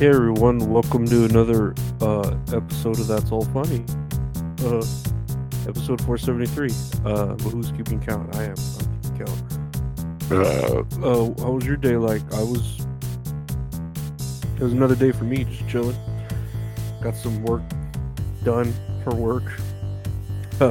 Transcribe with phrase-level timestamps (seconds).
[0.00, 3.84] Hey everyone, welcome to another uh, episode of That's All Funny.
[4.64, 4.82] Uh,
[5.68, 6.70] episode 473.
[7.04, 8.34] Uh, but who's keeping count?
[8.34, 8.54] I am.
[8.56, 9.42] I'm keeping count.
[10.32, 12.22] Uh, uh, how was your day like?
[12.32, 12.80] I was.
[14.56, 15.98] It was another day for me, just chilling.
[17.02, 17.60] Got some work
[18.42, 18.72] done
[19.04, 19.44] for work.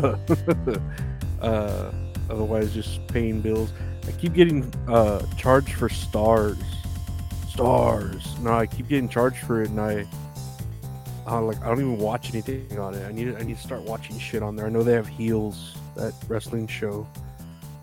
[1.40, 1.92] uh,
[2.32, 3.74] otherwise, just paying bills.
[4.08, 6.58] I keep getting uh, charged for Starz
[7.52, 8.40] Starz.
[8.42, 10.06] No, I keep getting charged for it, and I,
[11.28, 13.06] uh, like, I don't even watch anything on it.
[13.06, 14.66] I need, I need to start watching shit on there.
[14.66, 17.08] I know they have Heels, that wrestling show.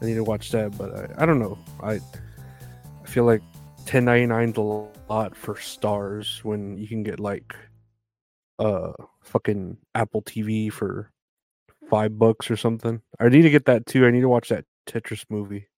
[0.00, 1.58] I need to watch that, but I, I don't know.
[1.82, 3.42] I, I feel like
[3.84, 7.54] 10.99 is a lot for Starz when you can get like,
[8.58, 11.10] uh, fucking Apple TV for
[11.88, 13.00] five bucks or something.
[13.20, 14.06] I need to get that too.
[14.06, 15.68] I need to watch that Tetris movie.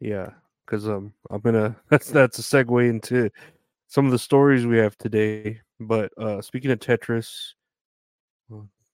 [0.00, 0.30] Yeah,
[0.72, 3.30] because um I'm gonna that's that's a segue into
[3.88, 5.60] some of the stories we have today.
[5.78, 7.52] But uh speaking of Tetris,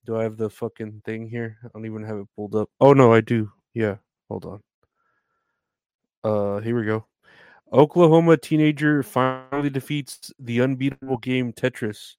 [0.04, 1.58] do I have the fucking thing here?
[1.64, 2.68] I don't even have it pulled up.
[2.80, 3.52] Oh no, I do.
[3.74, 3.96] Yeah,
[4.28, 4.60] hold on.
[6.24, 7.06] Uh here we go.
[7.72, 12.14] Oklahoma teenager finally defeats the unbeatable game Tetris.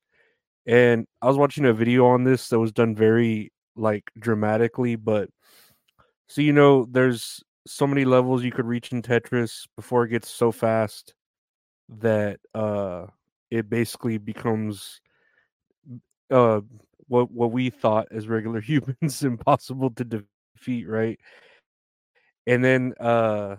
[0.67, 5.30] And I was watching a video on this that was done very like dramatically, but
[6.27, 10.28] so you know, there's so many levels you could reach in Tetris before it gets
[10.30, 11.14] so fast
[11.88, 13.06] that uh
[13.52, 15.02] it basically becomes
[16.31, 16.61] uh
[17.08, 21.20] what what we thought as regular humans impossible to defeat, right?
[22.48, 23.58] And then uh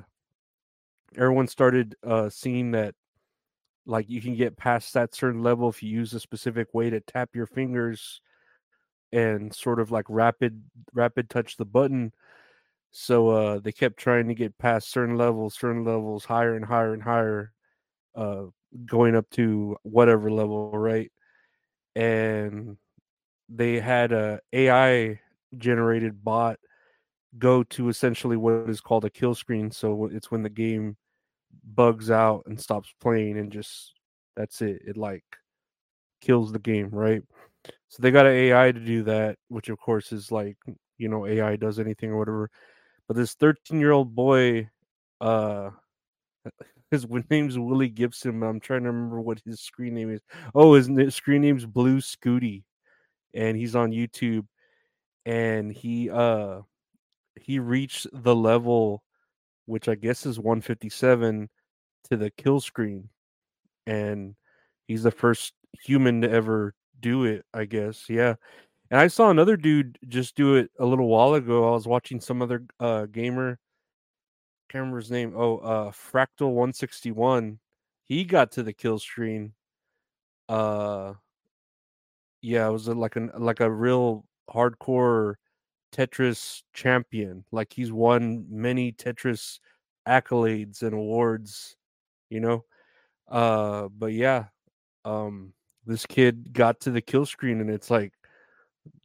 [1.17, 2.95] everyone started uh seeing that
[3.86, 7.00] like you can get past that certain level if you use a specific way to
[7.00, 8.20] tap your fingers
[9.12, 12.12] and sort of like rapid rapid touch the button
[12.90, 16.92] so uh, they kept trying to get past certain levels, certain levels, higher and higher
[16.95, 17.52] and higher,
[18.17, 18.45] uh,
[18.86, 21.11] going up to whatever level, right?
[21.96, 22.77] And
[23.48, 25.20] they had a AI
[25.58, 26.58] generated bot
[27.39, 29.70] go to essentially what is called a kill screen.
[29.70, 30.96] So it's when the game
[31.74, 33.95] bugs out and stops playing and just
[34.36, 34.83] that's it.
[34.86, 35.24] It like
[36.20, 37.22] kills the game, right?
[37.89, 40.57] So they got an AI to do that, which of course is like
[40.98, 42.51] you know AI does anything or whatever.
[43.10, 44.70] But this 13 year old boy,
[45.20, 45.70] uh,
[46.92, 48.40] his name's Willie Gibson.
[48.44, 50.20] I'm trying to remember what his screen name is.
[50.54, 52.62] Oh, his screen name's Blue Scuti,
[53.34, 54.46] and he's on YouTube.
[55.26, 56.60] And he uh
[57.34, 59.02] he reached the level,
[59.66, 61.48] which I guess is 157,
[62.10, 63.08] to the kill screen,
[63.88, 64.36] and
[64.86, 67.44] he's the first human to ever do it.
[67.52, 68.36] I guess, yeah.
[68.90, 71.68] And I saw another dude just do it a little while ago.
[71.68, 73.58] I was watching some other uh gamer.
[74.68, 75.34] Can't remember his name.
[75.36, 77.58] Oh, uh Fractal 161.
[78.05, 79.52] He got to the kill screen.
[80.48, 81.14] Uh
[82.42, 85.34] yeah, it was a, like an like a real hardcore
[85.92, 87.45] Tetris champion.
[87.52, 89.61] Like he's won many Tetris
[90.08, 91.77] accolades and awards,
[92.30, 92.64] you know.
[93.28, 94.46] Uh but yeah,
[95.07, 95.55] um
[95.86, 98.14] this kid got to the kill screen and it's like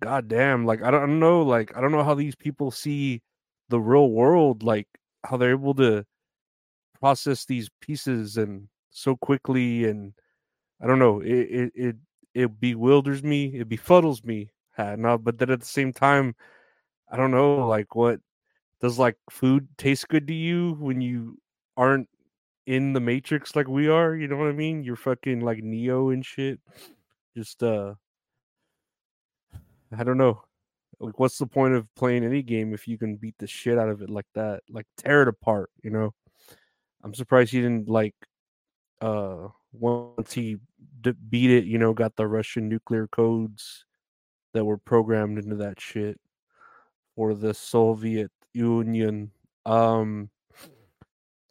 [0.01, 3.21] god damn like I don't, know like i don't know how these people see
[3.69, 4.87] the real world like
[5.25, 6.05] how they're able to
[6.99, 10.13] process these pieces and so quickly and
[10.81, 11.95] i don't know it it it,
[12.33, 14.49] it bewilders me it befuddles me
[14.97, 16.35] no but then at the same time
[17.11, 18.19] i don't know like what
[18.81, 21.37] does like food taste good to you when you
[21.77, 22.07] aren't
[22.65, 24.83] in the matrix like we are you know what i mean?
[24.83, 26.59] You're fucking like neo and shit
[27.35, 27.93] just uh
[29.97, 30.41] I don't know.
[30.99, 33.89] Like, what's the point of playing any game if you can beat the shit out
[33.89, 34.61] of it like that?
[34.69, 36.13] Like, tear it apart, you know?
[37.03, 38.15] I'm surprised he didn't, like,
[39.01, 40.57] uh, once he
[41.01, 43.85] d- beat it, you know, got the Russian nuclear codes
[44.53, 46.19] that were programmed into that shit
[47.15, 49.31] for the Soviet Union.
[49.65, 50.29] Um,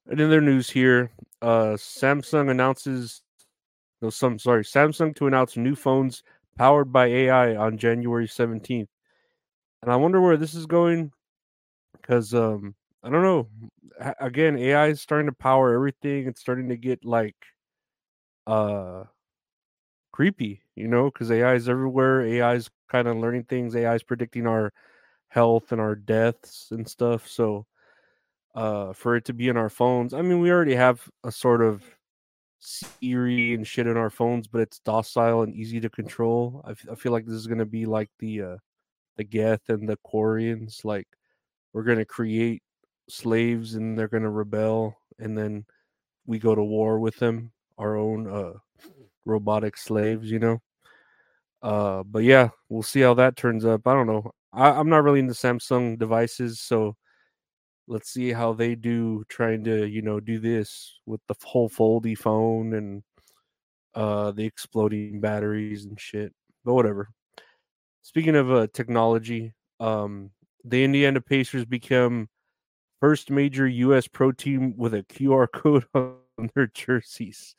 [0.09, 1.11] and in their news here,
[1.43, 3.23] uh, Samsung announces,
[4.01, 6.23] no, some sorry, Samsung to announce new phones
[6.57, 8.91] powered by AI on January 17th.
[9.83, 11.13] And I wonder where this is going
[11.95, 13.49] because um I don't know.
[14.21, 16.27] Again, AI is starting to power everything.
[16.29, 17.37] It's starting to get like
[18.47, 19.05] uh
[20.13, 22.23] creepy, you know, because AI is everywhere.
[22.23, 23.75] AI is kind of learning things.
[23.77, 24.73] AI is predicting our
[25.29, 27.29] health and our deaths and stuff.
[27.29, 27.67] So
[28.55, 31.63] uh for it to be in our phones, I mean, we already have a sort
[31.63, 31.85] of
[32.65, 36.63] Siri and shit in our phones, but it's docile and easy to control.
[36.65, 38.57] I, f- I feel like this is gonna be like the uh,
[39.17, 40.85] the Geth and the Quarians.
[40.85, 41.07] Like
[41.73, 42.63] we're gonna create
[43.09, 45.67] slaves and they're gonna rebel, and then
[46.27, 48.55] we go to war with them, our own uh,
[49.27, 50.63] robotic slaves, you know.
[51.63, 53.87] Uh, but yeah, we'll see how that turns up.
[53.87, 54.31] I don't know.
[54.53, 56.97] I, I'm not really into Samsung devices, so
[57.89, 62.17] let's see how they do trying to, you know, do this with the whole foldy
[62.17, 63.03] phone and
[63.95, 66.33] uh the exploding batteries and shit.
[66.65, 67.11] But whatever.
[68.03, 70.31] Speaking of uh, technology, um,
[70.65, 72.29] the Indiana Pacers become
[73.01, 74.09] first major U.S.
[74.09, 76.17] pro team with a QR code on
[76.55, 77.55] their jerseys.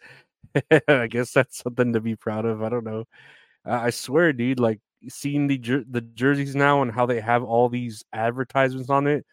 [0.88, 2.64] I guess that's something to be proud of.
[2.64, 3.06] I don't know.
[3.66, 4.80] I swear, dude, like
[5.10, 9.26] seeing the jer- the jerseys now and how they have all these advertisements on it.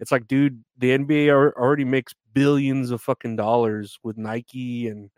[0.00, 5.10] It's like, dude, the NBA already makes billions of fucking dollars with Nike and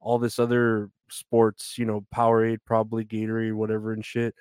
[0.00, 4.34] all this other sports, you know, Powerade, probably Gatorade, whatever, and shit.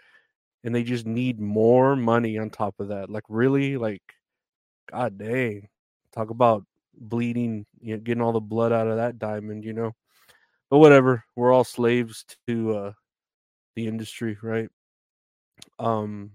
[0.64, 3.10] And they just need more money on top of that.
[3.10, 4.02] Like, really, like,
[4.90, 5.68] god dang,
[6.14, 6.66] talk about
[6.98, 9.94] bleeding, you know, getting all the blood out of that diamond, you know.
[10.69, 12.92] But whatever, we're all slaves to uh
[13.75, 14.69] the industry, right?
[15.80, 16.31] Um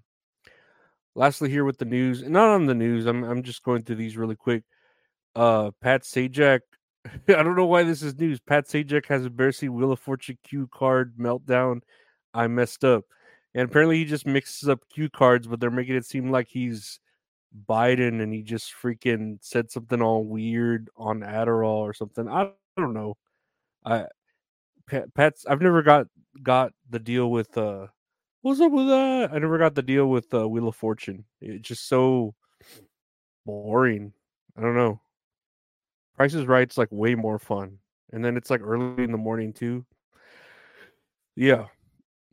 [1.14, 4.17] lastly here with the news, not on the news, I'm I'm just going through these
[4.17, 4.64] really quick.
[5.35, 6.61] Uh Pat Sajak,
[7.06, 8.41] I don't know why this is news.
[8.41, 11.81] Pat Sajak has embarrassing Wheel of Fortune cue card meltdown.
[12.35, 13.05] I messed up.
[13.55, 17.00] And apparently he just mixes up cue cards, but they're making it seem like he's
[17.69, 22.29] Biden and he just freaking said something all weird on Adderall or something.
[22.29, 23.17] I don't know.
[23.85, 24.06] I
[24.87, 26.06] Pat, Pat's I've never got
[26.43, 27.88] got the deal with uh
[28.43, 29.31] what's up with that?
[29.33, 31.25] I never got the deal with uh Wheel of Fortune.
[31.41, 32.35] It's just so
[33.47, 34.12] boring.
[34.56, 35.00] I don't know.
[36.17, 37.79] Price is Right's like way more fun.
[38.12, 39.85] And then it's like early in the morning too.
[41.37, 41.67] Yeah.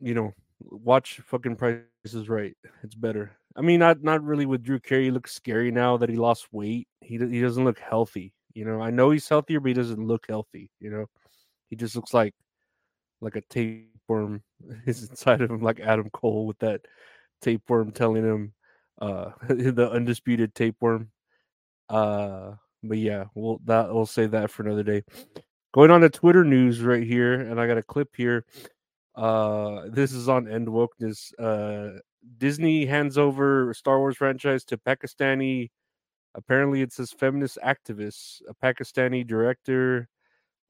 [0.00, 2.56] You know, watch fucking Price is Right.
[2.82, 3.32] It's better.
[3.56, 5.04] I mean, not not really with Drew Carey.
[5.06, 6.88] He looks scary now that he lost weight.
[7.00, 8.32] He he doesn't look healthy.
[8.54, 10.70] You know, I know he's healthier, but he doesn't look healthy.
[10.80, 11.06] You know,
[11.68, 12.34] he just looks like
[13.20, 13.42] like a
[14.10, 14.42] tapeworm
[14.86, 16.82] is inside of him, like Adam Cole with that
[17.40, 18.52] tapeworm telling him
[19.00, 21.10] uh the undisputed tapeworm.
[21.88, 22.52] Uh
[22.82, 25.02] but yeah, we'll that we'll say that for another day.
[25.72, 28.44] Going on to Twitter news right here, and I got a clip here.
[29.14, 31.32] Uh this is on End Wokeness.
[31.38, 32.00] Uh
[32.38, 35.70] Disney hands over Star Wars franchise to Pakistani
[36.36, 40.08] apparently it says feminist activists, a Pakistani director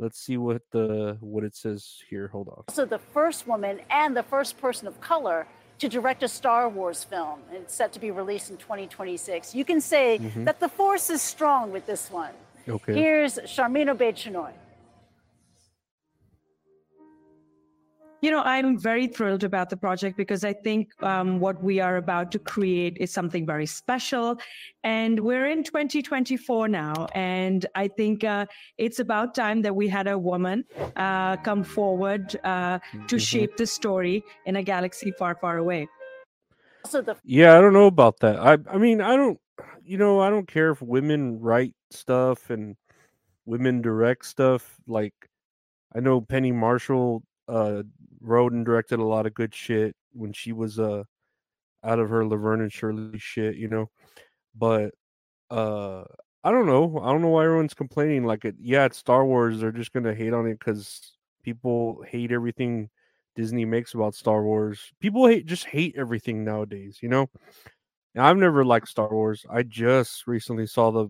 [0.01, 2.29] Let's see what the what it says here.
[2.29, 2.65] Hold on.
[2.69, 5.47] Also, the first woman and the first person of color
[5.79, 7.41] to direct a Star Wars film.
[7.53, 9.55] It's set to be released in 2026.
[9.55, 10.45] You can say mm-hmm.
[10.45, 12.33] that the force is strong with this one.
[12.67, 12.95] Okay.
[12.95, 14.53] Here's Sharmeen Obaid-Chinoy.
[18.23, 21.97] You know, I'm very thrilled about the project because I think um, what we are
[21.97, 24.37] about to create is something very special.
[24.85, 27.07] And we're in 2024 now.
[27.15, 28.45] And I think uh,
[28.77, 30.65] it's about time that we had a woman
[30.97, 33.17] uh, come forward uh, to mm-hmm.
[33.17, 35.89] shape the story in a galaxy far, far away.
[36.87, 38.39] So the- yeah, I don't know about that.
[38.39, 39.41] I, I mean, I don't,
[39.83, 42.77] you know, I don't care if women write stuff and
[43.47, 44.77] women direct stuff.
[44.87, 45.15] Like,
[45.95, 47.83] I know Penny Marshall uh
[48.21, 51.05] wrote and directed a lot of good shit when she was uh
[51.83, 53.91] out of her Laverne and Shirley shit, you know.
[54.55, 54.95] But
[55.51, 56.05] uh
[56.43, 57.01] I don't know.
[57.03, 58.25] I don't know why everyone's complaining.
[58.25, 59.61] Like it yeah, it's Star Wars.
[59.61, 61.13] They're just gonna hate on it because
[61.43, 62.89] people hate everything
[63.37, 64.93] Disney makes about Star Wars.
[65.01, 67.29] People hate just hate everything nowadays, you know.
[68.15, 69.47] And I've never liked Star Wars.
[69.49, 71.09] I just recently saw the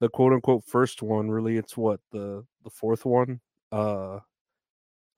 [0.00, 1.30] the quote unquote first one.
[1.30, 3.40] Really, it's what the the fourth one.
[3.72, 4.18] Uh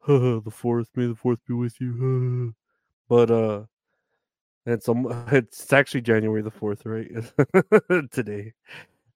[0.44, 2.54] the fourth, may the fourth be with you.
[3.08, 3.64] but uh
[4.64, 4.88] it's
[5.32, 7.10] it's actually January the fourth, right?
[8.12, 8.52] Today.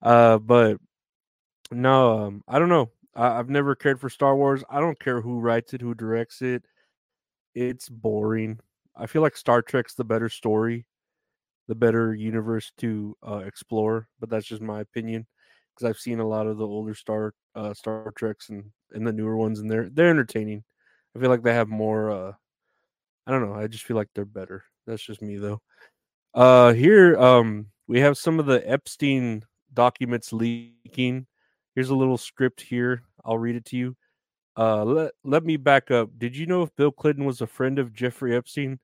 [0.02, 0.78] Uh but
[1.72, 2.90] no, um, I don't know.
[3.14, 4.64] I, I've never cared for Star Wars.
[4.70, 6.64] I don't care who writes it, who directs it.
[7.54, 8.60] It's boring.
[8.96, 10.86] I feel like Star Trek's the better story,
[11.68, 14.08] the better universe to uh, explore.
[14.20, 15.26] But that's just my opinion
[15.74, 19.12] because I've seen a lot of the older Star uh, Star Treks and and the
[19.12, 20.64] newer ones, and they're they're entertaining.
[21.16, 22.10] I feel like they have more.
[22.10, 22.32] uh
[23.26, 23.54] I don't know.
[23.54, 24.64] I just feel like they're better.
[24.86, 25.60] That's just me though.
[26.34, 31.26] Uh Here, um, we have some of the Epstein documents leaking.
[31.74, 33.02] Here's a little script here.
[33.24, 33.96] I'll read it to you.
[34.56, 36.10] Uh, let let me back up.
[36.18, 38.80] Did you know if Bill Clinton was a friend of Jeffrey Epstein?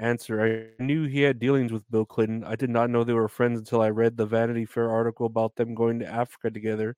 [0.00, 2.44] Answer: I knew he had dealings with Bill Clinton.
[2.44, 5.56] I did not know they were friends until I read the Vanity Fair article about
[5.56, 6.96] them going to Africa together.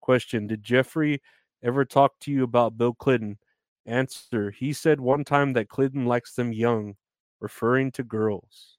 [0.00, 1.22] Question: Did Jeffrey
[1.62, 3.38] ever talk to you about Bill Clinton?
[3.88, 6.96] Answer: He said one time that Clinton likes them young,
[7.40, 8.76] referring to girls.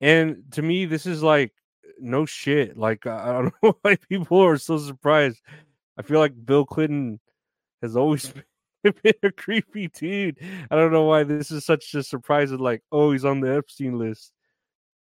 [0.00, 1.52] And to me, this is like
[1.98, 2.76] no shit.
[2.76, 5.40] Like I don't know why people are so surprised.
[5.98, 7.20] I feel like Bill Clinton
[7.82, 8.32] has always
[8.82, 10.38] been a creepy dude.
[10.70, 12.50] I don't know why this is such a surprise.
[12.50, 14.32] Of like, oh, he's on the Epstein list.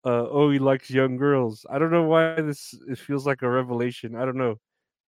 [0.05, 1.65] Uh, oh, he likes young girls.
[1.71, 4.17] I don't know why this it feels like a revelation.
[4.17, 4.57] I don't know.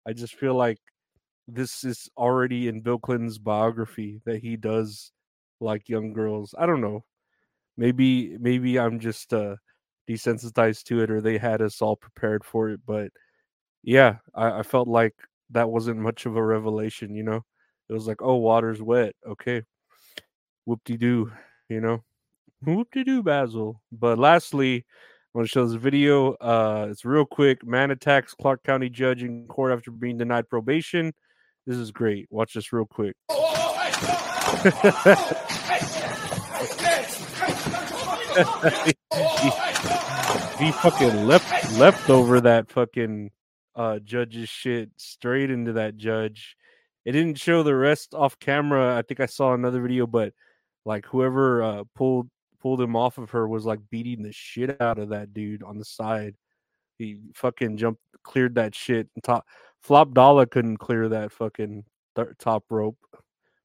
[0.06, 0.78] I just feel like
[1.48, 5.12] this is already in Bill Clinton's biography that he does
[5.60, 6.54] like young girls.
[6.58, 7.04] I don't know.
[7.76, 9.56] Maybe maybe I'm just uh
[10.08, 13.10] desensitized to it or they had us all prepared for it, but
[13.82, 15.14] yeah, I, I felt like
[15.50, 17.44] that wasn't much of a revelation, you know.
[17.88, 19.14] It was like, oh, water's wet.
[19.26, 19.62] Okay.
[20.64, 21.30] Whoop de doo,
[21.68, 22.02] you know.
[22.62, 23.82] Whoop de doo, Basil.
[23.92, 24.86] But lastly,
[25.34, 26.32] I want to show this video.
[26.34, 27.64] Uh, it's real quick.
[27.66, 31.12] Man attacks Clark County judge in court after being denied probation.
[31.66, 32.26] This is great.
[32.30, 33.16] Watch this real quick.
[33.28, 33.30] he,
[40.64, 43.30] he fucking left left over that fucking
[43.76, 46.56] uh judge's shit straight into that judge.
[47.04, 48.96] It didn't show the rest off camera.
[48.96, 50.32] I think I saw another video, but
[50.84, 52.28] like whoever uh, pulled
[52.60, 55.78] pulled him off of her was like beating the shit out of that dude on
[55.78, 56.34] the side.
[56.98, 59.08] He fucking jumped, cleared that shit.
[59.14, 59.44] And top
[59.84, 61.84] Flop Dollar couldn't clear that fucking
[62.16, 62.96] th- top rope,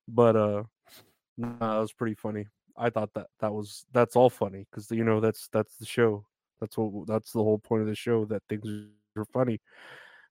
[0.05, 0.63] but uh,
[1.37, 2.45] nah, that was pretty funny.
[2.75, 6.25] I thought that that was that's all funny because you know that's that's the show.
[6.59, 8.67] That's what that's the whole point of the show that things
[9.15, 9.61] are funny.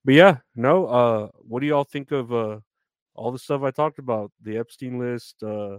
[0.05, 0.87] But yeah, no.
[0.87, 2.59] Uh, what do y'all think of uh
[3.15, 4.31] all the stuff I talked about?
[4.43, 5.43] The Epstein list.
[5.43, 5.79] Uh,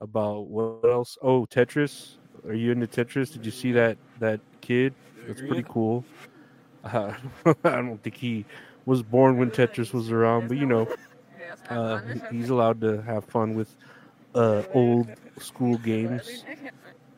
[0.00, 1.16] about what else?
[1.22, 2.16] Oh, Tetris.
[2.46, 3.32] Are you into Tetris?
[3.32, 4.94] Did you see that that kid?
[5.26, 6.04] That's pretty cool.
[6.84, 7.12] Uh,
[7.64, 8.44] I don't think he
[8.88, 10.88] was born when Tetris was around, but you know,
[11.68, 12.00] uh,
[12.32, 13.74] he's allowed to have fun with
[14.34, 16.44] uh, old school games.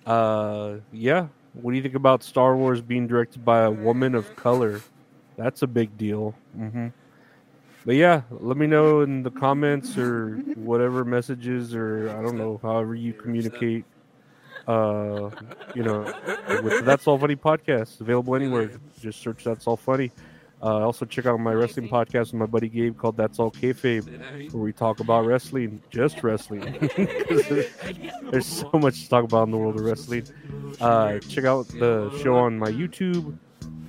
[0.04, 1.28] Uh, yeah.
[1.54, 4.80] What do you think about Star Wars being directed by a woman of color?
[5.36, 6.34] That's a big deal.
[6.58, 6.88] Mm-hmm
[7.84, 12.60] but yeah, let me know in the comments or whatever messages or I don't know,
[12.62, 13.84] however you communicate.
[14.68, 15.30] Uh,
[15.74, 16.02] you know,
[16.62, 18.70] with That's All Funny podcast available anywhere.
[19.00, 20.12] Just search That's All Funny.
[20.62, 24.52] Uh, also check out my wrestling podcast with my buddy Gabe called That's All Kayfabe,
[24.52, 26.60] where we talk about wrestling, just wrestling.
[26.96, 27.66] there's,
[28.30, 30.26] there's, so much to talk about in the world of wrestling.
[30.80, 33.38] Uh, check out the show on my YouTube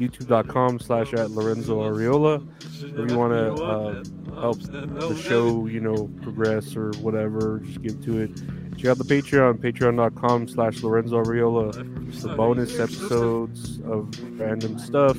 [0.02, 2.46] youtube.com slash at Lorenzo Ariola.
[2.64, 8.04] If you want to uh, help the show, you know, progress or whatever, just give
[8.06, 8.32] to it.
[8.78, 14.10] Check out the Patreon, patreon.com slash Lorenzo Ariola for bonus episodes of
[14.40, 15.18] random stuff,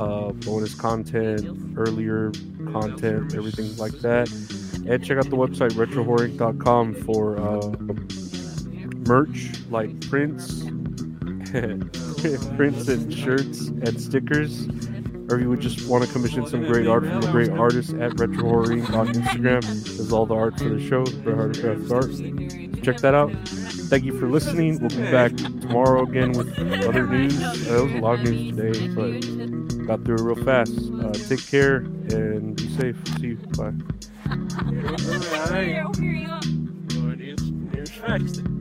[0.00, 2.32] uh, bonus content, earlier
[2.72, 4.30] content, everything like that.
[4.86, 7.74] And check out the website, retrohorror.com for uh,
[9.06, 10.62] merch like prints,
[12.56, 14.68] prints and shirts and stickers,
[15.30, 17.92] or if you would just want to commission some great art from a great artist
[17.94, 18.90] at Retro Horror Inc.
[18.96, 22.82] on Instagram, there's all the art for the show, Bret Hart Art.
[22.82, 23.30] Check that out.
[23.90, 24.80] Thank you for listening.
[24.80, 27.38] We'll be back tomorrow again with other news.
[27.42, 30.72] Uh, was a lot of news today, but got through it real fast.
[31.00, 32.96] Uh, take care and be safe.
[33.18, 33.36] See you.
[33.56, 33.72] Bye.
[38.02, 38.59] All right.